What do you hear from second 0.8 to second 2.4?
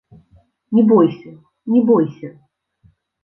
бойся, не бойся.